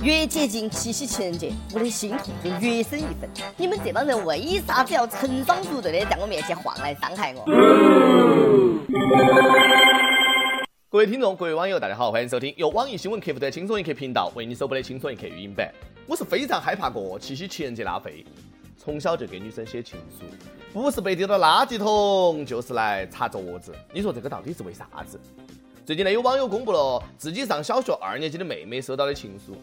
[0.00, 3.28] 越接近七夕情人节，我的心痛就越深一分。
[3.56, 7.44] 你们这帮人为啥子要成双入对的在我面前晃来伤害我？
[10.88, 15.68] 各位听众，各位网友，大家好，欢迎收听由网易新闻客户端轻松一刻频道为你首播的轻松一刻语音版。
[16.06, 18.24] 我是非常害怕过七夕情人节拉菲，
[18.76, 20.24] 从小就给女生写情书，
[20.72, 23.74] 不是被丢到垃圾桶，就是来擦桌子。
[23.92, 25.18] 你说这个到底是为啥子？
[25.84, 29.56] 最近呢，有网友公布了自己上小学二年级的妹妹收到的情书。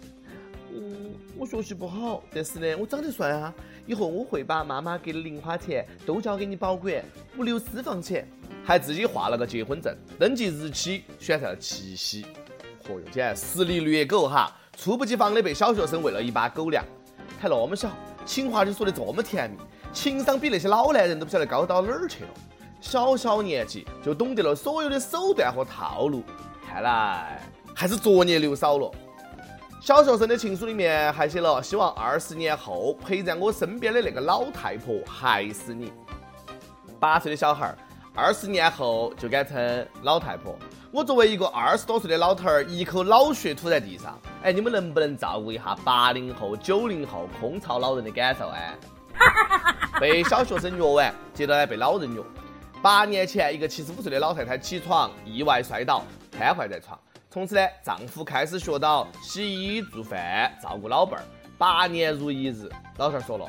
[1.38, 3.54] 我学习不好，但是呢，我长得帅啊！
[3.86, 7.04] 以后我会把妈妈给的零花钱都交给你保管，
[7.36, 8.26] 不留私房钱。
[8.64, 12.26] 还自己画了个结婚证，登记日期选在了七夕。
[12.88, 14.50] 嚯哟，简直实力虐狗哈！
[14.78, 16.84] 猝不及防的被小学生喂了一把狗粮，
[17.38, 17.92] 还那么小，
[18.26, 19.58] 情话就说的这么甜蜜，
[19.92, 22.30] 情商比那些老男人都不晓得高到哪儿去了。
[22.80, 26.24] 小小年纪就懂得了所有的手段和套路，
[26.66, 27.42] 看来
[27.74, 28.90] 还是作业留少了。
[29.86, 35.94] 小学生的情书里面还写了，希望二十年后陪在我身边的那个老太婆还是你。
[37.00, 37.78] 八岁的小孩儿，
[38.16, 40.58] 二十年后就敢称老太婆。
[40.90, 44.20] 我作为一个二十多岁的老头儿，一口老血吐在地上。
[44.42, 48.58] 哎，你们能不能照顾一下八零后、九零后空巢老人的感受啊？
[50.02, 52.20] 被小学生虐完，接着呢被老人虐。
[52.82, 57.00] 八年前，一个七十五岁的老太太起床意外摔倒，瘫痪在床。
[57.36, 61.26] 从此呢，丈夫开始学到洗衣做饭，照顾老伴儿，
[61.58, 62.70] 八年如一日。
[62.96, 63.46] 老汉儿说了，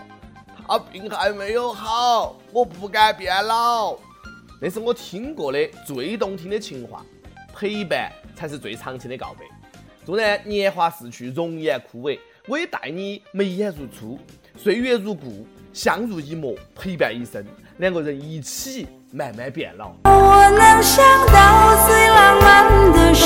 [0.67, 3.97] 他病还没有好，我不敢变老。
[4.61, 7.07] 那是我听过的最动听的情话，
[7.55, 9.45] 陪伴才是最长情的告白。
[10.05, 14.19] 纵然年华逝去，容颜枯萎，我也待你眉眼如初，
[14.57, 17.47] 岁月如故，相濡以沫，陪伴一生，
[17.79, 19.93] 两个人一起慢慢变老。
[20.05, 23.25] 我能想到最浪漫的事。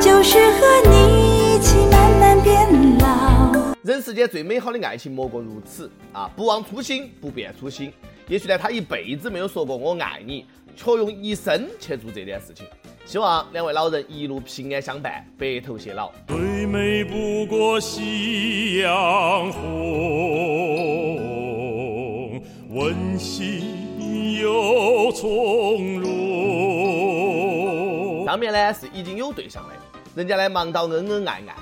[0.00, 6.30] 就是和你一起慢慢变老人世间最美好的爱情莫过如此啊！
[6.36, 7.92] 不忘初心，不变初心。
[8.28, 12.64] 也许呢，他一辈子没有说过我爱你，却用一生去做这件事情。
[13.04, 16.12] 希望两位老人一路平安相伴，白头偕老。
[16.28, 19.60] 最美不过夕阳红，
[22.70, 23.87] 温馨
[24.36, 26.08] 又从容。
[28.26, 29.74] 上面呢是已经有对象的，
[30.14, 31.56] 人家呢忙到恩恩爱爱。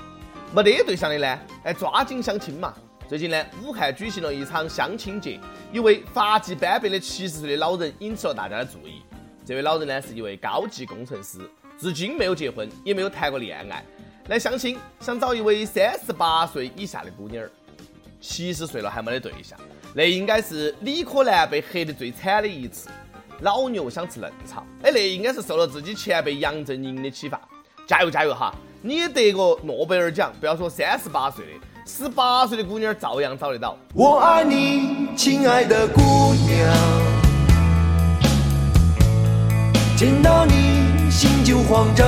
[0.53, 2.73] 没得对象的呢，哎，抓紧相亲嘛！
[3.07, 5.39] 最近呢，武汉举行了一场相亲节，
[5.71, 9.01] 一位发际斑白的七十岁的老人引起了大家的注意。
[9.45, 11.39] 这位老人呢，是一位高级工程师，
[11.79, 13.83] 至今没有结婚，也没有谈过恋爱。
[14.27, 17.49] 来相亲，想找一位三十八岁以下的姑娘儿。
[18.19, 19.57] 七十岁了还没得对象，
[19.97, 22.87] 那应该是李可男被黑的最惨的一次。
[23.39, 27.41] 老牛想吃嫩草，哎，那应该是受了自己前辈杨振宁的启发。
[27.87, 28.53] 加油加油哈！
[28.83, 31.51] 你也得个诺贝尔奖，不要说三十八岁的，
[31.83, 33.75] 十八岁的姑娘照样找得到。
[33.95, 35.99] 我爱你，亲爱的姑
[36.45, 36.75] 娘，
[39.97, 42.05] 见到你心就慌张。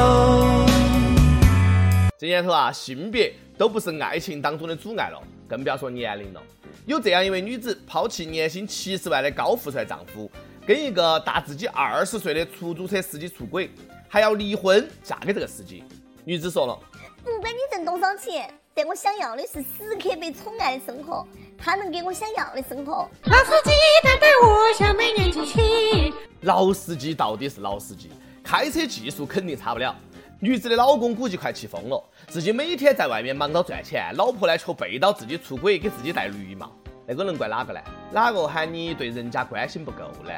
[2.20, 6.42] 这年头啊，性别都不是爱情当中的阻碍了，更不要说年龄了。
[6.86, 10.30] 有这样一位女子，抛弃年薪七十万的高富帅丈夫，
[10.66, 13.70] 跟一个大自己二十岁的出租车司机出轨，
[14.08, 15.84] 还要离婚嫁给这个司机。
[16.26, 16.80] 女子说了
[17.24, 21.28] ：“不管你挣多少钱，但我想要的是时刻被宠爱的生活。
[21.58, 23.72] 他能给我想要的生活。”老司机
[24.04, 26.14] 带带我向每年继续。
[26.42, 28.10] 老司机到底是老司机，
[28.44, 29.96] 开车技术肯定差不了。
[30.42, 36.72] 女子的老公估计快气疯了，自己每天在外面忙到赚钱，老婆呢却背到自己出轨，给自己戴绿帽。
[37.06, 37.80] 那个能怪哪个呢？
[38.10, 40.32] 哪个喊你对人家关心不够呢？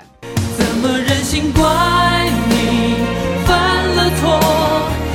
[0.58, 1.62] 怎么忍心怪
[2.50, 2.96] 你
[3.46, 4.40] 犯了错？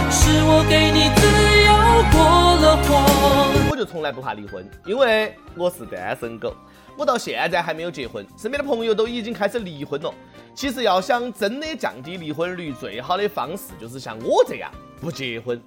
[0.09, 1.27] 是我给你自
[1.67, 1.75] 由
[2.13, 2.23] 过
[2.63, 3.56] 了火。
[3.77, 6.55] 就从来不怕离婚，因为我是单身狗。
[6.97, 10.15] 我到现在还没有结婚，身边的朋友都已经开始离婚了。
[10.55, 15.61] 其实要想真的降低离婚率，最好的方式就是像我这样不结婚。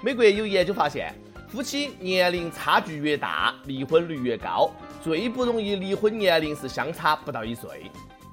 [0.00, 1.14] 美国有研究发现，
[1.48, 4.70] 夫妻年龄差距越大，离婚率越高。
[5.02, 7.90] 最不容易离婚年龄是相差不到一岁。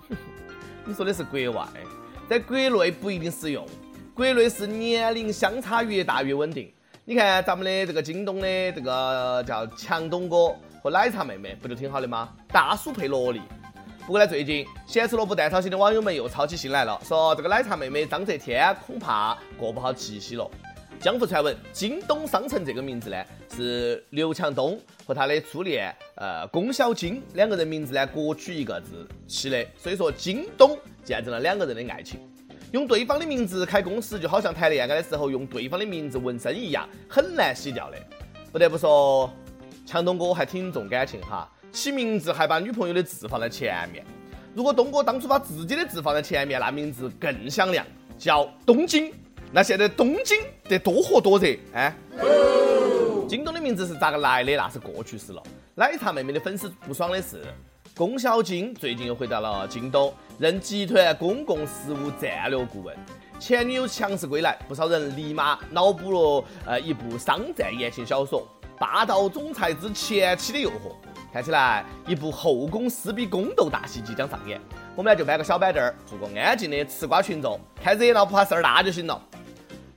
[0.86, 1.68] 你说的是国外，
[2.30, 3.68] 在国内不一定适用。
[4.14, 6.72] 国内是年龄相差越大越稳定。
[7.06, 12.30] 你看咱们的这个京东的这个叫强东哥和奶茶妹妹，不就挺好的吗？
[12.48, 13.42] 大叔配萝莉。
[14.06, 20.50] 不过呢，最近咸吃萝卜淡操心的网友们又操起心来了，说这个奶茶妹妹张泽天恐怕过不好七夕了。
[21.02, 23.22] 江湖传闻，京东商城这个名字呢，
[23.54, 32.22] 是刘强东和他的初恋呃龚小金两个人名字呢各取一个字起的，所以说京东见证了两个人的爱情。
[32.74, 37.98] 用对方的名字开公司，就好像谈恋爱的时候用对方的名字纹身一样，很难洗掉的。
[38.52, 39.32] 不得不说，
[39.86, 44.04] 强东哥还挺重感情哈，起名字还把女朋友的字放在前面。
[44.56, 47.86] 如果东哥当初把自己的字放在前面，那名字更响亮，
[48.18, 49.14] 叫东京。
[49.52, 51.96] 那现在东京得多火多热哎。
[53.30, 54.56] 京东的名字是咋个来的？
[54.56, 55.44] 那是过去式了。
[55.76, 57.44] 奶茶妹妹的粉丝不爽的是。
[57.96, 62.96] 龚小金最近又回到了京东，任集团公共事务战略顾问。
[63.40, 68.42] 前女友强势归来，不少人立马脑补了呃一部商战言情小说
[68.80, 70.74] 《霸道总裁之前妻的诱惑》。
[71.32, 74.60] 看起来一部后宫撕逼宫斗大戏即将上演。
[74.96, 79.22] 我们呢就搬个小板凳儿，做个安静的吃瓜群众，看热闹不怕事儿大就行了。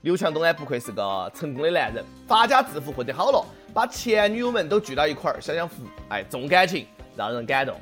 [0.03, 5.77] 刘强东呢不愧是个成功的男人，发家致富混得好了，把前女友们都聚到一块儿享享福，
[6.11, 6.87] 哎，重感情。
[7.19, 7.75] 让人感动，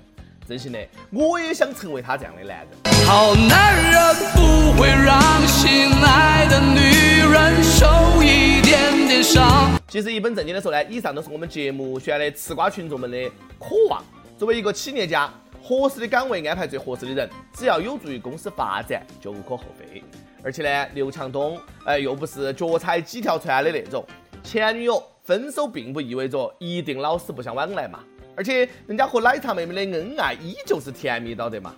[0.46, 0.78] 真心的，
[1.10, 2.68] 我也想成为他这样的男人。
[3.06, 9.70] 好男人不会让心爱的女人受一点点伤。
[9.88, 14.02] 其实一本正经的说呢，以上都是我们节目选的吃瓜群众们的渴望。
[14.36, 15.32] 作为一个企业家，
[15.62, 20.02] 合适的岗位安排最合适的人，只要有助于公司发展，就无可厚非。
[20.42, 24.04] 而且呢，刘强东，哎，又不是脚踩几条船的那种。
[24.42, 28.00] 前女友分手，并不意味着一定老死不相往来嘛。
[28.36, 31.74] 而且人家和奶茶妹妹的恩爱依旧是甜蜜到的嘛。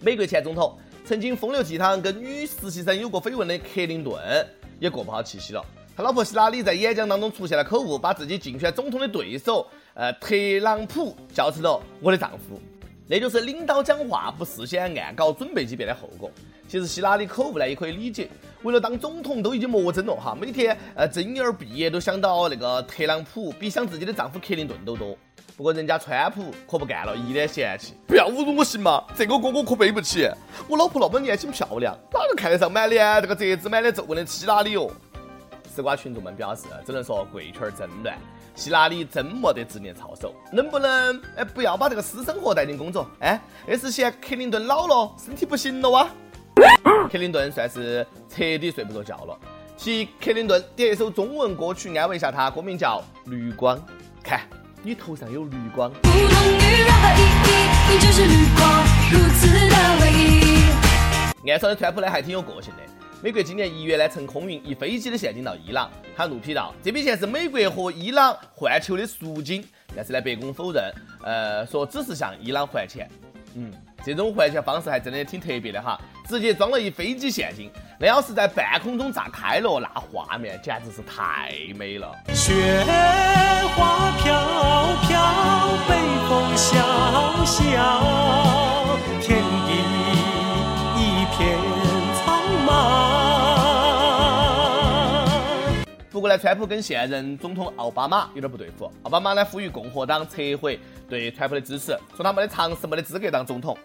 [0.00, 4.14] 美国前总统曾经风流倜傥跟女实习生有过绯闻的克林顿
[4.78, 5.64] 也过不好气息了。
[5.96, 12.60] 他老婆希拉里在演讲当中出现了口误，把自己竞选总统的对手呃特朗普叫成了我的丈夫，
[13.06, 16.30] 那就是领导讲话不事先暗搞准备即变的后果。
[16.68, 18.28] 其实希拉里口误呢也可以理解，
[18.62, 25.16] 为了当总统都已经魔怔了哈，每天呃睁眼闭眼都想到那个特朗普，比想自己的丈夫克林顿都多。
[25.56, 29.02] 不过人家川普可不干了，一脸嫌弃，不要侮辱我行吗？
[29.16, 30.28] 这个锅我可背不起。
[30.68, 34.90] 我老婆那么年轻漂亮，哪能看得上满脸这个褶子满脸皱纹的希拉里哦？
[35.74, 38.18] 吃瓜群众们表示，只能说贵圈真乱，
[38.54, 43.08] 希拉里真没得执念操守，能不能哎不要把这个私生活带进工作？
[43.20, 46.06] 哎，那是嫌克林顿老了，身体不行了哇？
[47.10, 49.38] 克林顿算是彻底睡不着觉了，
[49.78, 53.78] 替克林顿点一首中文歌曲安慰一下他，歌名叫《绿光》，
[54.22, 54.40] 看。
[54.86, 55.90] 你头上有绿光。
[55.94, 61.50] 不同于任何意义，你就是绿光，如此的唯一。
[61.50, 62.82] 岸上的川普呢还挺有个性的。
[63.20, 69.66] 美国今年一月呢乘空运一飞机的现金到伊朗，他怒批道：“这笔钱是美国和伊朗换球的赎金。”
[69.96, 70.84] 但是呢，白宫否认，
[71.24, 73.10] 呃，说只是向伊朗还钱。
[73.56, 73.72] 嗯，
[74.04, 77.68] 这种还钱方式还真的挺特别的哈，直接装了一飞机现金。
[77.98, 82.14] 那要是在半空中炸开了，那画面简直是太美了。
[82.32, 82.54] 雪
[83.76, 84.32] 花飘
[85.06, 85.20] 飘，
[85.86, 85.92] 北
[86.26, 86.72] 风萧
[87.44, 87.60] 萧，
[89.20, 89.70] 天地
[90.96, 91.60] 一片
[92.24, 92.24] 苍
[92.66, 92.70] 茫。
[96.10, 98.90] 不过呢，川普跟现任总统奥巴马有点不对付。
[99.02, 103.76] 奥巴马呢呼吁共和党撤回对川普的支持，说他没得常识，没得资格当总统。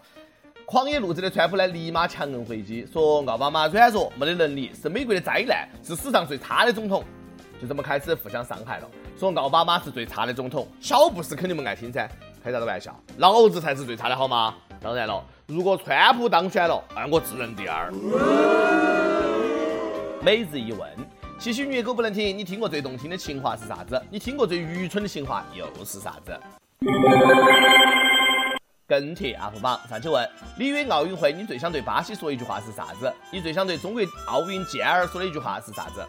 [0.66, 7.04] 狂野路子的川普呢，立马强硬回击，说奥巴马软弱，没得能力，是美国的灾难，是史上最差的总统。
[7.62, 12.10] 就这么开始互相伤害了，说奥巴马是最差的总统，小布什肯定不爱听噻，
[12.44, 12.96] 开啥子玩笑？
[13.18, 14.56] 老子才是最差的好吗？
[14.82, 17.92] 当然了，如果川普当选了，那，我自认第二。
[20.24, 20.90] 每日一问：
[21.38, 24.02] 七夕虐狗不能听，你听过最动听的情话是啥子？
[24.10, 26.40] 你听过最愚蠢的情话又是啥子？
[28.88, 30.28] 跟帖 UP 榜上去问：
[30.58, 33.14] 里约奥运会，你最想对巴西说一句话是啥子？
[33.32, 36.04] 你最想对中国奥运健儿说的一句话是啥子？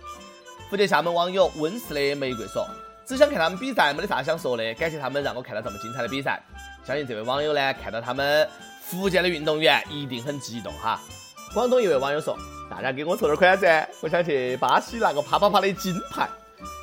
[0.70, 2.66] 福建厦门网友温室的玫瑰说：
[3.04, 4.74] 只想看他们比赛，没得啥想说的。
[4.74, 6.40] 感谢他们让我看到这么精彩的比赛。
[6.84, 8.48] 相信这位网友呢，看到他们
[8.80, 11.00] 福建的运动员一定很激动哈。
[11.52, 12.36] 广东一位网友说：
[12.70, 16.28] 大家给我凑点款噻，我想去巴西拿个啪啪啪的金牌。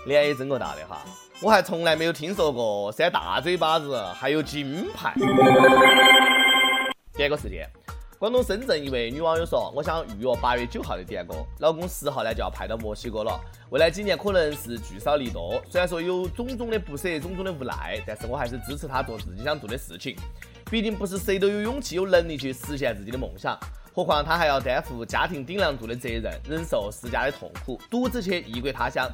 [0.06, 1.02] 脸也真够大的哈。
[1.42, 5.14] 我还从来没有听说过扇大嘴巴子还有金牌。
[7.14, 7.70] 点个时间，
[8.20, 13.40] 广东深圳一位女网友说：“我想预约八月九号的点歌，老公十号呢就要派到墨西哥了。
[13.70, 20.18] 未来几年可能是聚少离多，虽然说有种种的不舍，种种的无奈，但是我还是支持他做自己想做的事情。
[20.70, 23.58] 毕竟不是谁都有勇气、有能力去实现自己的梦想，
[23.96, 29.10] 何况他还要担负家庭顶梁柱的责任，忍受世家的痛苦，独自去异国他乡。”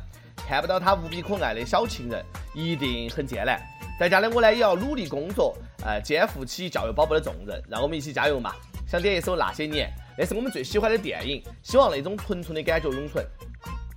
[0.50, 3.62] 看不到他无比可爱的小情人，一定很艰难。
[4.00, 7.62] 在家的我呢，也要努力工作，呃，肩负起教育宝宝的重任。
[7.70, 8.54] 让我们一起加油嘛！
[8.88, 13.25] 想点一首《那些年》，那是我们最喜欢的电影，希望那种纯纯的感觉永存。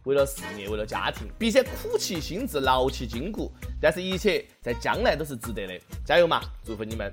[0.05, 5.79] 为了事业，为了家庭，必先苦其心志，劳其筋骨，但是一切在将来都是值得的。
[6.07, 6.41] 加油嘛！
[6.65, 7.13] 祝福你们！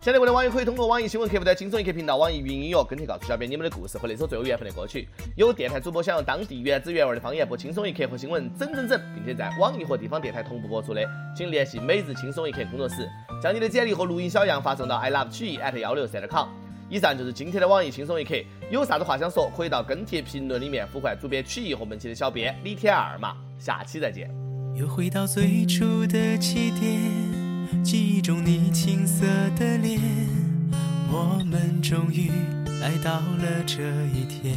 [0.00, 5.08] 现在，我的网友可以通过网易新闻客户端“轻松一刻”频道、网易云音乐跟帖告诉小编你们的故事和那首最有缘分的歌曲。
[5.34, 11.04] 有电台主播想用当地原汁原味的方言播《轻松一刻》和新闻整整整，并且在网易和地方电台同步播出的，
[11.36, 13.10] 请联系每日轻松一刻工作室，
[13.42, 16.65] 将你的简历和录音小样发送到 i love 曲艺 at 幺六三点 com。
[16.88, 18.34] 以上就是今天的网易轻松一刻，
[18.70, 23.36] 有啥子话想说，可以到跟帖评论里面呼唤主编曲艺和本期的小编李天二嘛。
[23.58, 24.30] 下期再见。
[24.74, 29.24] 又回到最初的起点，记忆中你青涩
[29.58, 30.00] 的脸。
[31.10, 32.30] 我们终于
[32.80, 34.56] 来到了这一天，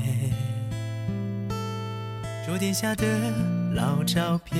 [2.46, 3.06] 桌垫下的
[3.74, 4.60] 老照片，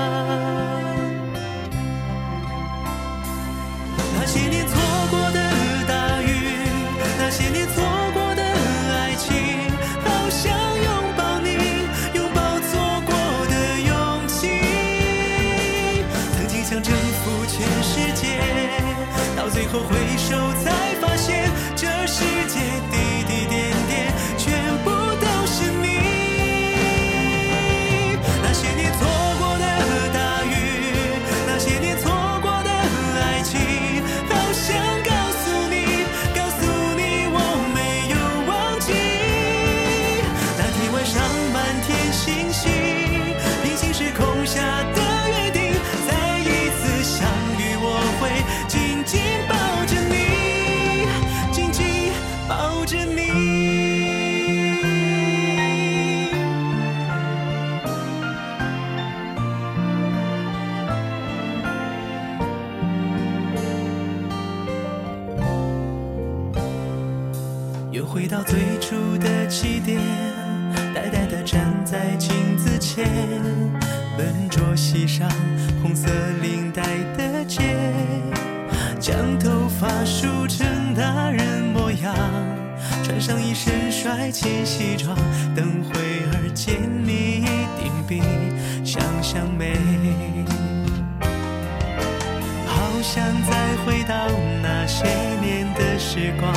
[4.31, 5.39] 些年错过的
[5.85, 6.31] 大雨，
[7.19, 7.83] 那些年错
[8.13, 9.35] 过的爱情，
[10.05, 10.49] 好想
[10.81, 11.49] 拥抱你，
[12.13, 13.11] 拥抱错过
[13.49, 13.91] 的勇
[14.29, 14.47] 气。
[16.37, 18.39] 曾经想征服全世界。
[19.35, 20.37] 到最后回首，
[68.51, 69.97] 最初的起点，
[70.93, 73.09] 呆呆地站在镜子前，
[74.17, 75.25] 笨拙系上
[75.81, 76.09] 红色
[76.41, 76.83] 领带
[77.15, 77.77] 的结，
[78.99, 82.13] 将头发梳成大人模样，
[83.01, 85.15] 穿上一身帅气西装，
[85.55, 87.45] 等会儿见你一
[87.81, 88.21] 定比
[88.83, 89.77] 想象美。
[92.67, 94.13] 好想再回到
[94.61, 95.05] 那些
[95.41, 96.53] 年的时光。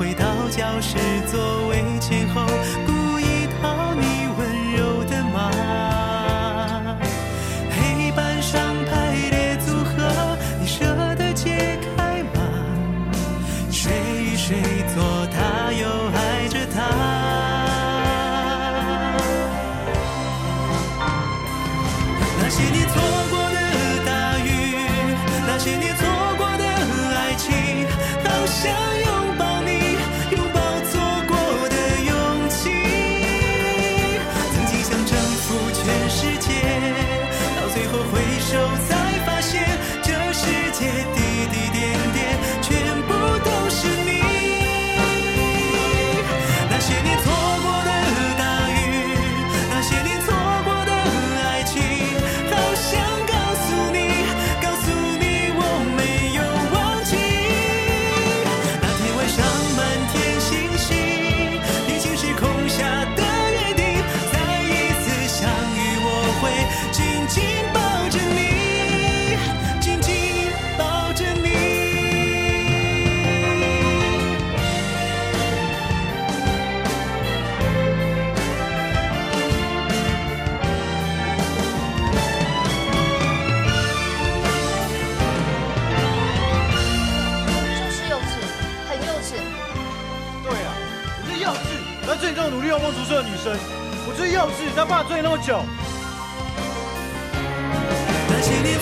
[0.00, 0.96] 回到教室
[1.30, 2.40] 座位前后，
[92.20, 93.56] 最重努力用梦读书的女生，
[94.06, 95.64] 我最幼稚，让爸追那么久。
[98.28, 98.78] 那些年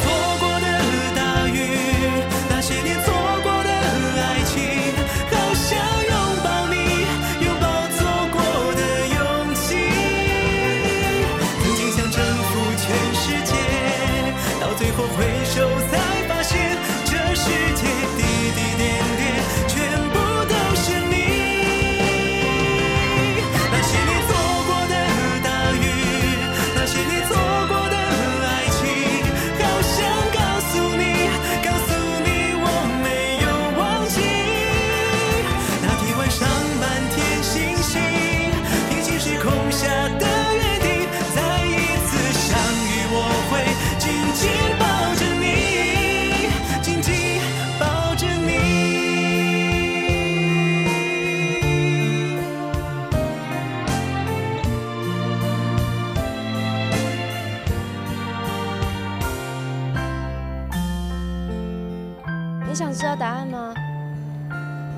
[62.78, 63.74] 想知道答案吗？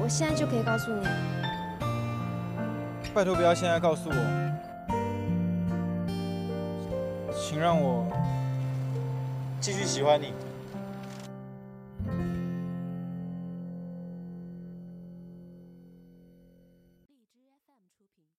[0.02, 1.02] 我现在就可以告诉你。
[3.14, 4.14] 拜托不要现在告诉我，
[7.34, 8.06] 请让我
[9.62, 10.34] 继续喜欢你。